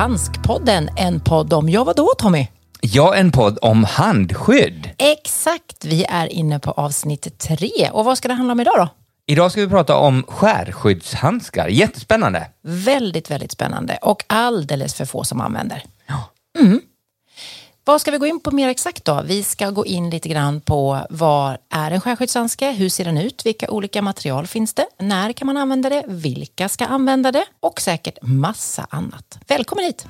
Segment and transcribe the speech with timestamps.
[0.00, 0.88] Handskpodden.
[0.96, 2.46] En podd om, ja vadå Tommy?
[2.80, 4.90] Ja, en podd om handskydd.
[4.98, 7.90] Exakt, vi är inne på avsnitt tre.
[7.92, 8.88] Och vad ska det handla om idag då?
[9.26, 11.68] Idag ska vi prata om skärskyddshandskar.
[11.68, 12.46] Jättespännande.
[12.62, 15.82] Väldigt, väldigt spännande och alldeles för få som använder.
[17.90, 19.22] Vad ska vi gå in på mer exakt då?
[19.24, 22.70] Vi ska gå in lite grann på vad är en skärskyddshandske?
[22.70, 23.46] Hur ser den ut?
[23.46, 24.86] Vilka olika material finns det?
[24.98, 26.04] När kan man använda det?
[26.08, 27.44] Vilka ska använda det?
[27.60, 29.38] Och säkert massa annat.
[29.46, 30.06] Välkommen hit!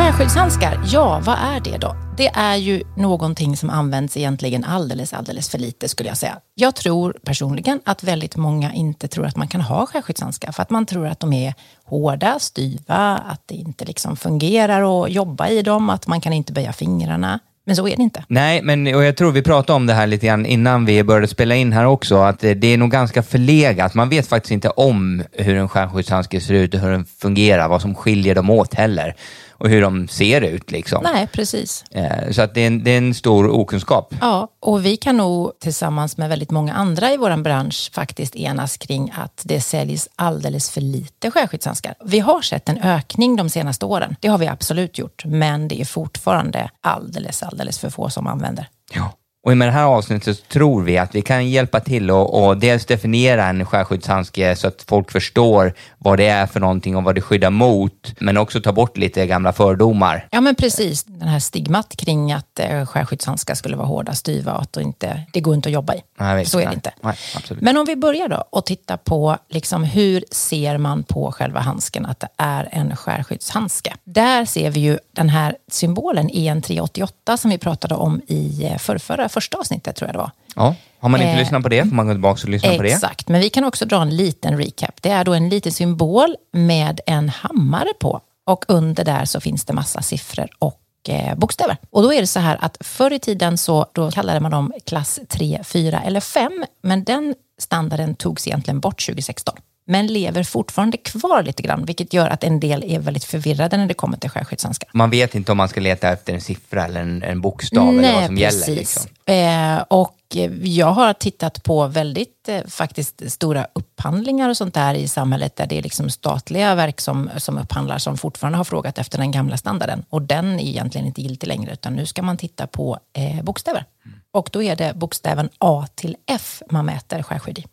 [0.00, 1.96] Skärskyddshandskar, ja vad är det då?
[2.16, 6.36] Det är ju någonting som används egentligen alldeles, alldeles för lite skulle jag säga.
[6.54, 10.70] Jag tror personligen att väldigt många inte tror att man kan ha skärskyddshandskar för att
[10.70, 15.62] man tror att de är hårda, styva, att det inte liksom fungerar att jobba i
[15.62, 17.38] dem, att man kan inte böja fingrarna.
[17.66, 18.24] Men så är det inte.
[18.28, 21.28] Nej, men och jag tror vi pratade om det här lite grann innan vi började
[21.28, 23.94] spela in här också, att eh, det, är nog ganska förlegat.
[23.94, 27.82] Man vet faktiskt inte om hur en skärskyddshandske ser ut och hur den fungerar, vad
[27.82, 29.14] som skiljer dem åt heller
[29.60, 30.70] och hur de ser ut.
[30.70, 31.02] Liksom.
[31.02, 31.84] Nej, precis.
[31.90, 34.14] Eh, Så att det är, en, det är en stor okunskap.
[34.20, 38.76] Ja, och vi kan nog tillsammans med väldigt många andra i vår bransch faktiskt enas
[38.76, 41.94] kring att det säljs alldeles för lite skärskyddshandskar.
[42.04, 44.16] Vi har sett en ökning de senaste åren.
[44.20, 48.66] Det har vi absolut gjort, men det är fortfarande alldeles, alldeles för få som använder.
[48.94, 49.12] Ja.
[49.42, 52.56] Och med det här avsnittet så tror vi att vi kan hjälpa till och, och
[52.56, 57.14] dels definiera en skärskyddshandske så att folk förstår vad det är för någonting och vad
[57.14, 60.28] det skyddar mot, men också ta bort lite gamla fördomar.
[60.30, 61.04] Ja, men precis.
[61.04, 65.22] Den här stigmat kring att eh, skärskyddshandskar skulle vara hårda, styva och att det, inte,
[65.32, 66.00] det går inte att jobba i.
[66.20, 66.92] Nej, så är det inte.
[67.00, 67.16] Nej.
[67.60, 72.06] Men om vi börjar då och tittar på liksom hur ser man på själva handsken
[72.06, 73.94] att det är en skärskyddshandske.
[74.04, 79.28] Där ser vi ju den här symbolen EN388 som vi pratade om i eh, förrförra,
[79.28, 80.30] första avsnittet tror jag det var.
[80.56, 80.74] Ja.
[81.00, 82.92] Har man inte Eh, lyssnat på det får man gå tillbaka och lyssna på det.
[82.92, 85.02] Exakt, men vi kan också dra en liten recap.
[85.02, 89.64] Det är då en liten symbol med en hammare på och under där så finns
[89.64, 91.76] det massa siffror och Eh, bokstäver.
[91.90, 94.72] Och då är det så här att förr i tiden så då kallade man dem
[94.86, 99.54] klass 3, 4 eller 5, men den standarden togs egentligen bort 2016
[99.86, 103.86] men lever fortfarande kvar lite grann, vilket gör att en del är väldigt förvirrade när
[103.86, 104.90] det kommer till skärskyddshandskar.
[104.92, 108.12] Man vet inte om man ska leta efter en siffra eller en, en bokstav eller
[108.12, 108.66] vad som gäller.
[108.66, 109.10] Liksom.
[109.26, 110.16] Eh, och
[110.62, 115.66] jag har tittat på väldigt eh, faktiskt stora upphandlingar och sånt där i samhället där
[115.66, 119.56] det är liksom statliga verk som, som upphandlar som fortfarande har frågat efter den gamla
[119.56, 120.04] standarden.
[120.08, 123.84] Och den är egentligen inte giltig längre utan nu ska man titta på eh, bokstäver.
[124.32, 127.64] Och då är det bokstäven A till F man mäter skärskydd i.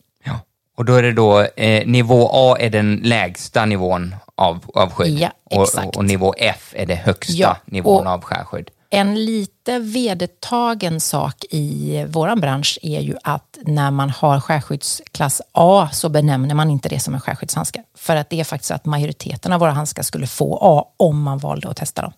[0.78, 5.20] Och då är det då, eh, nivå A är den lägsta nivån av, av skydd.
[5.20, 5.88] Ja, och, exakt.
[5.88, 8.70] och, och nivå F är det högsta Ja, nivån av skärskydd.
[8.90, 15.90] En lite vedertagen sak i vår bransch är ju att när man har skärskyddsklass A
[15.92, 17.84] så benämner man inte det som en skärskyddshandske.
[17.98, 21.22] För att det är faktiskt så att majoriteten av våra handskar skulle få A om
[21.22, 22.14] man valde att testa dem.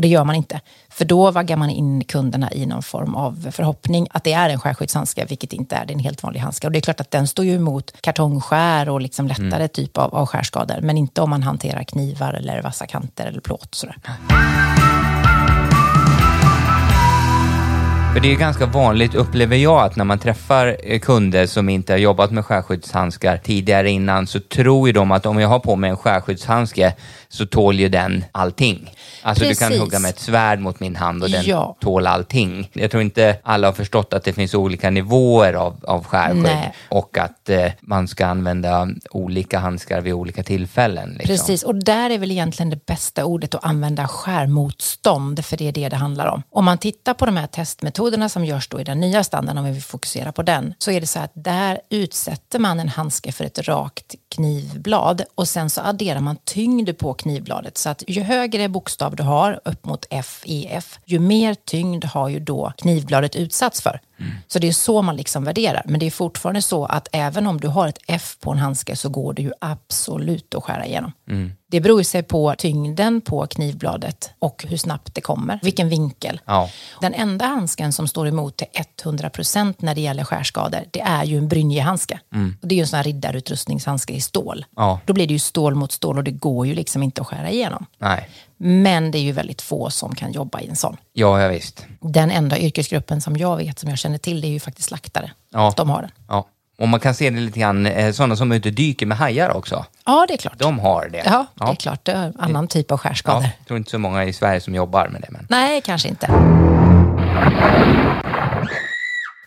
[0.00, 0.60] Och det gör man inte.
[0.88, 4.60] För då vaggar man in kunderna i någon form av förhoppning att det är en
[4.60, 5.86] skärskyddshandske, vilket inte är.
[5.86, 6.66] Det är en helt vanlig handske.
[6.66, 10.14] Och det är klart att den står ju emot kartongskär och liksom lättare typ av,
[10.14, 10.80] av skärskador.
[10.80, 13.74] Men inte om man hanterar knivar eller vassa kanter eller plåt.
[13.74, 13.96] Sådär.
[18.12, 21.92] För det är ganska vanligt, upplever jag, att när man träffar eh, kunder som inte
[21.92, 25.76] har jobbat med skärskyddshandskar tidigare innan så tror ju de att om jag har på
[25.76, 26.94] mig en skärskyddshandske
[27.28, 28.94] så tål ju den allting.
[29.22, 29.82] Alltså du kan Precis.
[29.82, 31.76] hugga med ett svärd mot min hand och den Ja.
[31.80, 32.70] tål allting.
[32.72, 36.72] Jag tror inte alla har förstått att det finns olika nivåer av, av skärskydd Nej.
[36.88, 41.08] och att eh, man ska använda olika handskar vid olika tillfällen.
[41.10, 41.26] Liksom.
[41.26, 45.72] Precis, och där är väl egentligen det bästa ordet att använda skärmotstånd, för det är
[45.72, 46.42] det det handlar om.
[46.50, 49.64] Om man tittar på de här testmetoderna som görs då i den nya standarden, om
[49.64, 53.32] vi vill fokusera på den, så är det så att där utsätter man en handske
[53.32, 57.78] för ett rakt knivblad och sen så adderar man tyngd på knivbladet.
[57.78, 62.28] Så att ju högre bokstav du har, upp mot F, EF, ju mer tyngd har
[62.28, 64.00] ju då knivbladet utsatts för.
[64.48, 65.82] Så det är så man liksom värderar.
[65.86, 68.96] Men det är fortfarande så att även om du har ett F på en handske
[68.96, 71.12] så går det ju absolut att skära igenom.
[71.70, 76.40] Det beror sig på tyngden på knivbladet och hur snabbt det kommer, vilken vinkel.
[76.44, 76.70] Ja.
[77.00, 78.66] Den enda handsken som står emot till
[79.04, 82.20] 100% när det gäller skärskador, det är ju en brynjehandske.
[82.62, 84.64] Och det är ju en sån här riddarutrustningshandske i stål.
[84.76, 85.00] Ja.
[85.06, 87.50] Då blir det ju stål mot stål och det går ju liksom inte att skära
[87.50, 87.86] igenom.
[87.98, 88.28] Nej.
[88.56, 90.96] Men det är ju väldigt få som kan jobba i en sån.
[91.12, 91.86] Ja, ja visst.
[92.00, 95.32] Den enda yrkesgruppen som jag vet, som jag känner till, det är ju faktiskt slaktare.
[95.52, 95.74] Ja.
[95.76, 96.10] De har den.
[96.28, 96.48] Ja.
[96.80, 99.18] Och man kan se det lite grann, eh, sådana som är ute och dyker med
[99.18, 99.84] hajar också.
[100.06, 100.58] Ja, det är klart.
[100.58, 101.22] De har det.
[101.24, 102.04] Ja, det är klart.
[102.04, 103.42] Det är en annan typ av skärskador.
[103.42, 105.28] Ja, jag tror inte så många i Sverige som jobbar med det.
[105.30, 105.46] Men...
[105.50, 106.26] Nej, kanske inte.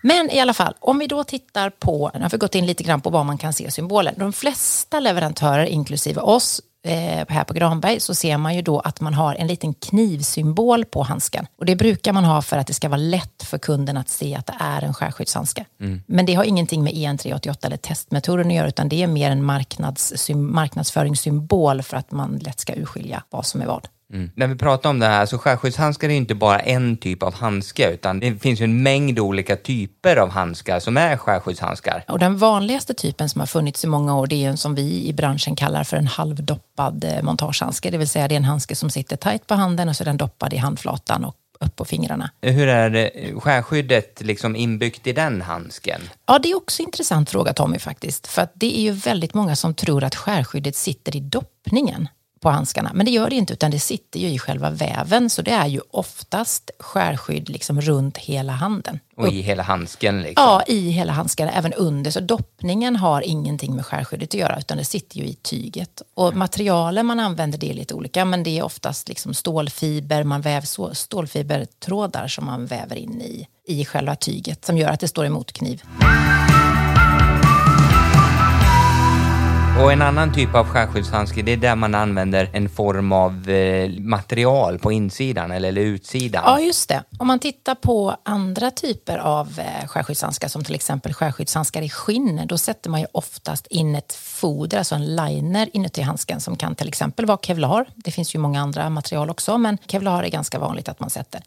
[0.02, 2.84] Men i alla fall, om vi då tittar på, nu har vi gått in lite
[2.84, 4.14] grann på vad man kan se symboler.
[4.18, 9.02] De flesta leverantörer, inklusive oss, eh, här på Granberg så ser man ju då att
[9.02, 11.48] man har en liten knivsymbol på handsken.
[11.58, 14.36] Och det brukar man ha för att det ska vara lätt för kunden att se
[14.36, 15.66] att det är en skärskyddshandske.
[15.80, 16.02] Mm.
[16.06, 19.44] Men det har ingenting med EN388 eller testmetoden att göra utan det är mer en
[19.44, 23.88] marknads, marknadsföringssymbol för att man lätt ska urskilja vad som är vad.
[24.14, 24.32] Mm.
[24.36, 27.94] När vi pratar om det här, så skärskyddshandskar är inte bara en typ av handske,
[27.94, 32.04] utan det finns ju en mängd olika typer av handskar som är skärskyddshandskar.
[32.08, 35.08] Och den vanligaste typen som har funnits i många år, det är en som vi
[35.08, 37.92] i branschen kallar för en halvdoppad eh, montagehandske.
[37.92, 40.06] Det vill säga det är en handske som sitter tajt på handen och så är
[40.06, 42.32] den doppad i handflatan och upp på fingrarna.
[42.42, 46.02] Hur är det, skärskyddet liksom inbyggt i den handsken?
[46.26, 48.28] Ja, det är också en intressant fråga Tommy faktiskt.
[48.28, 52.08] För att det är ju väldigt många som tror att skärskyddet sitter i doppningen
[52.44, 52.92] på handskarna.
[52.94, 55.30] Men det gör det inte, utan det sitter ju i själva väven.
[55.30, 59.00] Så det är ju oftast skärskydd liksom runt hela handen.
[59.18, 60.22] Och i hela handsken?
[60.22, 60.44] Liksom.
[60.46, 62.12] Ja, i hela handsken, även under.
[62.12, 66.02] Så doppningen har ingenting med skärskyddet att göra, utan det sitter ju i tyget.
[66.14, 70.42] Och materialen man använder det är lite olika, men det är oftast liksom stålfiber, man
[70.42, 75.26] väver stålfibertrådar som man väver in i, i själva tyget, som gör att det står
[75.26, 75.84] emot kniv.
[79.82, 83.90] Och en annan typ av skärskyddshandske, det är där man använder en form av eh,
[84.00, 86.44] material på insidan eller, eller, utsidan.
[86.46, 87.04] Ja, just det.
[87.20, 92.42] Om man tittar på andra typer av eh, skärskyddshandskar, som till exempel skärskyddshandskar i skinn,
[92.46, 96.76] då sätter man ju oftast in ett foder, alltså en liner inuti handsken som kan
[96.76, 97.86] till exempel vara kevlar.
[97.96, 101.42] Det finns ju många andra material också, men kevlar är ganska vanligt att man sätter.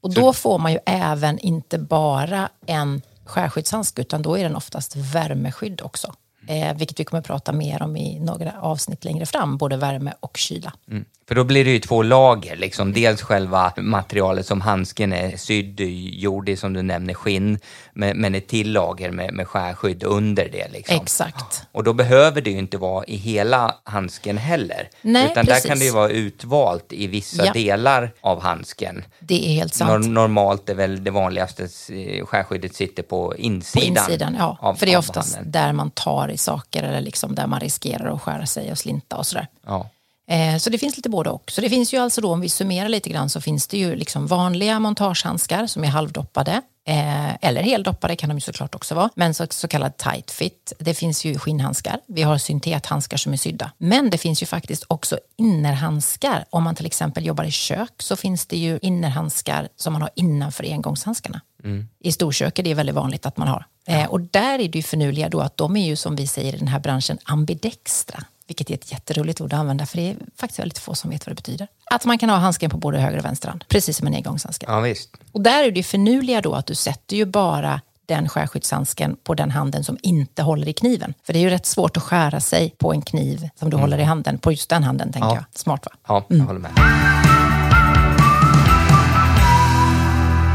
[0.00, 4.96] Och då får man ju även inte bara en skärskyddshandske, utan då är den oftast
[4.96, 6.14] värmeskydd också
[6.50, 10.12] eh, vilket vi kommer att prata mer om i några avsnitt längre fram, både värme
[10.20, 10.72] och kyla.
[10.90, 11.04] Mm.
[11.30, 12.92] För då blir det ju två lager, liksom.
[12.92, 17.58] dels själva materialet som handsken är sydd, gjord i, som du nämner, skinn,
[17.92, 20.68] men ett till lager med, med skärskydd under det.
[20.72, 20.96] Liksom.
[20.96, 21.62] Exakt.
[21.72, 25.62] Och då behöver det ju inte vara i hela handsken heller, Nej, utan precis.
[25.62, 27.52] där kan det ju vara utvalt i vissa ja.
[27.52, 29.04] delar av handsken.
[29.18, 30.06] Det är helt sant.
[30.06, 31.62] normalt är väl det vanligaste
[31.94, 33.94] eh, skärskyddet sitter på insidan.
[33.94, 34.58] På insidan, ja.
[34.60, 38.14] Av, För det är oftast där man tar i saker eller liksom där man riskerar
[38.14, 39.46] att skära sig och slinta och sådär.
[39.66, 39.90] Ja.
[40.30, 41.50] Eh, så det finns lite både och.
[41.50, 43.96] Så det finns ju alltså då, om vi summerar lite grann, så finns det ju
[43.96, 46.62] liksom vanliga montagehandskar som är halvdoppade.
[46.86, 49.10] Eh, eller heldoppade kan de ju såklart också vara.
[49.14, 50.72] Men så, så kallad tight fit.
[50.78, 52.00] Det finns ju skinnhandskar.
[52.06, 53.70] Vi har syntethandskar som är sydda.
[53.78, 56.44] Men det finns ju faktiskt också innerhandskar.
[56.50, 60.10] Om man till exempel jobbar i kök så finns det ju innerhandskar som man har
[60.14, 61.40] innanför engångshandskarna.
[61.64, 61.88] Mm.
[61.98, 63.64] I storkök är det väldigt vanligt att man har.
[63.86, 63.92] Ja.
[63.92, 66.54] Eh, och där är det ju förnuliga då att de är ju som vi säger
[66.54, 68.24] i den här branschen ambidextra.
[68.46, 71.26] Vilket är ett jätteroligt ord att använda för det är faktiskt väldigt få som vet
[71.26, 71.68] vad det betyder.
[71.90, 74.66] Att man kan ha handsken på både höger och vänster hand, precis som en engångshandske.
[74.68, 75.16] Ja, visst.
[75.32, 79.50] Och där är det förnuliga då att du sätter ju bara den skärskyddshandsken på den
[79.50, 81.14] handen som inte håller i kniven.
[81.26, 83.80] För det är ju rätt svårt att skära sig på en kniv som du mm.
[83.80, 85.34] håller i handen, på just den handen tänker ja.
[85.34, 85.44] jag.
[85.54, 85.92] Smart va?
[86.08, 86.46] Ja, jag mm.
[86.46, 87.29] håller med.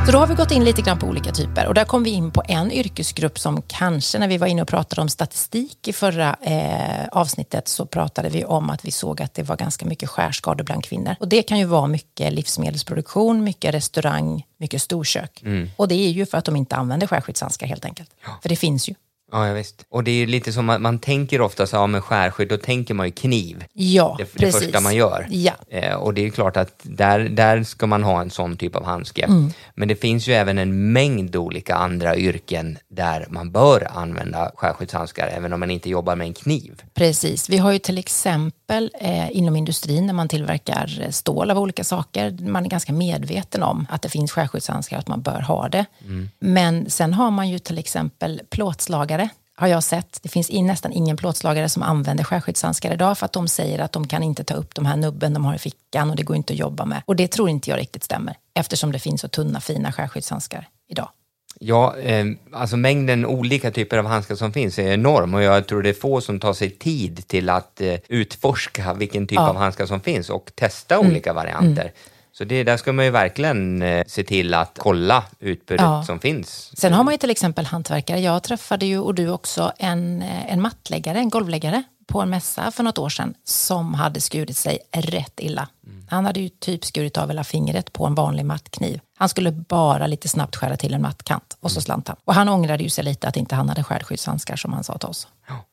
[0.05, 2.09] Så då har vi gått in lite grann på olika typer och där kom vi
[2.09, 5.93] in på en yrkesgrupp som kanske när vi var inne och pratade om statistik i
[5.93, 10.09] förra eh, avsnittet så pratade vi om att vi såg att det var ganska mycket
[10.09, 11.15] skärskador bland kvinnor.
[11.19, 15.41] Och det kan ju vara mycket livsmedelsproduktion, mycket restaurang, mycket storkök.
[15.45, 15.69] Mm.
[15.75, 18.09] Och det är ju för att de inte använder skärskyddshandskar helt enkelt.
[18.25, 18.29] Ja.
[18.41, 18.95] För det finns ju.
[19.31, 19.85] Ja, ja, visst.
[19.89, 22.93] Och det är lite som att man tänker ofta så, ja, med skärskydd, då tänker
[22.93, 23.65] man ju kniv.
[23.73, 24.59] Ja, det, precis.
[24.59, 25.27] det första man gör.
[25.29, 25.53] Ja.
[25.69, 28.85] Eh, och det är klart att där, där ska man ha en sån typ av
[28.85, 29.23] handske.
[29.23, 29.51] Mm.
[29.75, 35.27] Men det finns ju även en mängd olika andra yrken där man bör använda skärskyddshandskar,
[35.27, 36.81] även om man inte jobbar med en kniv.
[36.93, 37.49] Precis.
[37.49, 38.64] Vi har ju till exempel
[38.99, 43.87] eh, inom industrin när man tillverkar stål av olika saker, man är ganska medveten om
[43.89, 45.85] att det finns skärskyddshandskar och att man bör ha det.
[46.01, 46.29] Mm.
[46.39, 50.19] Men sen har man ju till exempel plåtslagare har jag sett.
[50.23, 53.91] Det finns in, nästan ingen plåtslagare som använder skärskyddshandskar idag för att de säger att
[53.91, 56.35] de kan inte ta upp de här nubben de har i fickan och det går
[56.35, 57.03] inte att jobba med.
[57.05, 61.09] Och det tror inte jag riktigt stämmer eftersom det finns så tunna fina skärskyddshandskar idag.
[61.59, 65.81] Ja, eh, alltså mängden olika typer av handskar som finns är enorm och jag tror
[65.81, 69.49] det är få som tar sig tid till att eh, utforska vilken typ ja.
[69.49, 71.07] av handskar som finns och testa mm.
[71.07, 71.81] olika varianter.
[71.81, 71.93] Mm.
[72.37, 76.03] Så det, där ska man ju verkligen eh, se till att kolla utbudet ja.
[76.03, 76.71] som finns.
[76.77, 78.19] Sen har man ju till exempel hantverkare.
[78.19, 82.71] Jag träffade ju, och du också, en, eh, en mattläggare, en golvläggare på en mässa
[82.71, 85.67] för något år sedan som hade skurit sig rätt illa.
[86.09, 88.99] Han hade ju typ skurit av hela fingret på en vanlig mattkniv.
[89.17, 92.17] Han skulle bara lite snabbt skära till en mattkant och så slant han.
[92.25, 95.09] Och han ångrade ju sig lite att inte han hade skärskyddshandskar som han sa till
[95.09, 95.27] oss.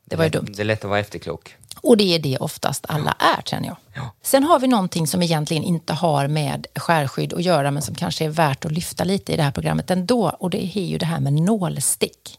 [0.05, 0.53] det var ju dumt.
[0.57, 1.57] Det är lätt att vara efterklok.
[1.81, 3.77] Och det är det oftast alla är, känner jag.
[3.95, 4.11] Ja.
[4.23, 8.25] Sen har vi någonting som egentligen inte har med skärskydd att göra, men som kanske
[8.25, 10.29] är värt att lyfta lite i det här programmet ändå.
[10.39, 12.39] Och det är ju det här med nålstick.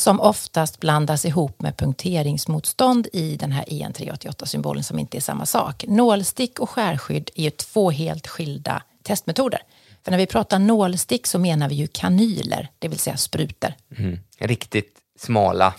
[0.00, 5.46] Som oftast blandas ihop med punkteringsmotstånd i den här EN 388-symbolen som inte är samma
[5.46, 5.84] sak.
[5.88, 9.62] Nålstick och skärskydd är ju två helt skilda testmetoder.
[10.04, 13.74] För när vi pratar nålstick så menar vi ju kanyler, det vill säga sprutor.
[13.98, 14.18] Mm.
[14.38, 15.74] Riktigt smala,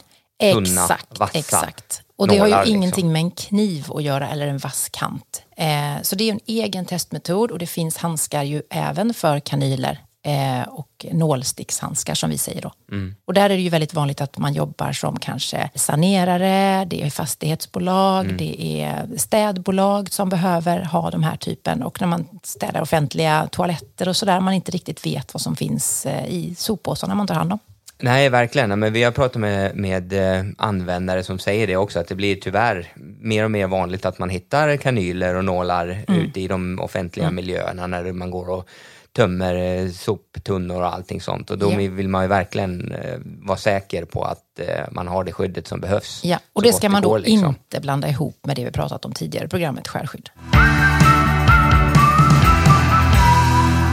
[0.53, 2.01] tunna, Exakt, vassa exakt.
[2.15, 2.75] Och det har ju nålar, liksom.
[2.75, 5.43] ingenting med en kniv att göra eller en vass kant.
[5.57, 9.99] Eh, så det är en egen testmetod och det finns handskar ju även för kanyler
[10.25, 12.71] eh, och nålstickshandskar som vi säger då.
[12.91, 13.15] Mm.
[13.25, 17.09] Och där är det ju väldigt vanligt att man jobbar som kanske sanerare, det är
[17.09, 18.37] fastighetsbolag, Mm.
[18.37, 24.07] det är städbolag som behöver ha de här typen och när man städar offentliga toaletter
[24.09, 27.53] och sådär, man inte riktigt vet vad som finns eh, i soppåsarna man tar hand
[27.53, 27.59] om.
[28.03, 28.79] Nej, verkligen.
[28.79, 32.35] Men vi har pratat med, med eh, användare som säger det också, att det blir
[32.35, 36.21] tyvärr mer och mer vanligt att man hittar kanyler och nålar Mm.
[36.21, 38.67] ute i de offentliga miljöerna när man går och
[39.15, 41.49] tömmer eh, soptunnor och allting sånt.
[41.51, 41.77] Och då Ja.
[41.77, 45.79] vill man ju verkligen eh, vara säker på att eh, man har det skyddet som
[45.81, 46.21] behövs.
[46.23, 47.47] Ja, och det ska man då liksom.
[47.47, 50.29] inte blanda ihop med det vi pratat om tidigare i programmet skärskydd.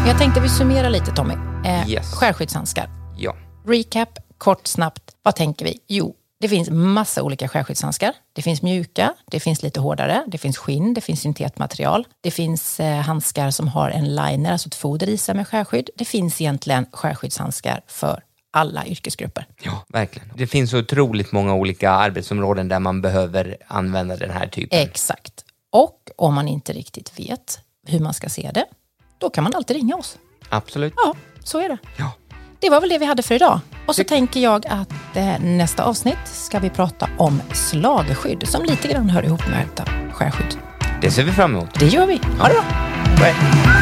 [0.06, 1.34] Jag tänkte vi summerar lite Tommy.
[1.64, 2.14] Eh, Yes.
[2.14, 2.88] Skärskyddshandskar.
[3.18, 3.34] Ja.
[3.66, 4.08] Recap,
[4.38, 5.02] kort, snabbt.
[5.22, 5.78] Vad tänker vi?
[5.88, 8.14] Jo, det finns massa olika skärskyddshandskar.
[8.32, 12.06] Det finns mjuka, det finns lite hårdare, det finns skinn, det finns syntetmaterial.
[12.20, 15.90] Det finns eh, handskar som har en liner, alltså ett foder i sig med skärskydd.
[15.96, 19.46] Det finns egentligen skärskyddshandskar för alla yrkesgrupper.
[19.62, 20.28] ja, verkligen.
[20.34, 24.78] Det finns otroligt många olika arbetsområden där man behöver använda den här typen.
[24.78, 25.44] Exakt.
[25.70, 28.64] Och om man inte riktigt vet hur man ska se det,
[29.18, 30.18] då kan man alltid ringa oss.
[30.48, 30.94] Absolut.
[30.96, 31.14] Ja,
[31.44, 31.78] så är det.
[31.96, 32.12] Ja.
[32.60, 33.60] Det var väl det vi hade för idag.
[33.86, 38.88] Och så tänker jag att eh, nästa avsnitt ska vi prata om slagskydd som lite
[38.88, 40.58] grann hör ihop med skärskydd.
[41.00, 41.80] Det ser vi fram emot.
[41.80, 42.20] Det gör vi.
[42.38, 42.64] Ha det bra!
[43.16, 43.77] Bye.